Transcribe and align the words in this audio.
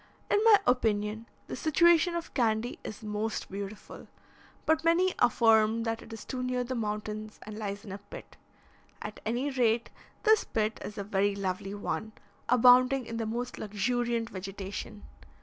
In 0.31 0.43
my 0.45 0.57
opinion, 0.65 1.27
the 1.45 1.55
situation 1.55 2.15
of 2.15 2.33
Candy 2.33 2.79
is 2.83 3.03
most 3.03 3.51
beautiful, 3.51 4.07
but 4.65 4.83
many 4.83 5.13
affirm 5.19 5.83
that 5.83 6.01
it 6.01 6.11
is 6.11 6.25
too 6.25 6.41
near 6.41 6.63
the 6.63 6.73
mountains, 6.73 7.37
and 7.43 7.55
lies 7.59 7.85
in 7.85 7.91
a 7.91 7.99
pit. 7.99 8.35
At 9.03 9.19
any 9.27 9.51
rate, 9.51 9.91
this 10.23 10.43
pit 10.43 10.81
is 10.83 10.97
a 10.97 11.03
very 11.03 11.35
lovely 11.35 11.75
one, 11.75 12.13
abounding 12.49 13.05
in 13.05 13.17
the 13.17 13.27
most 13.27 13.59
luxuriant 13.59 14.31
vegetation. 14.31 15.03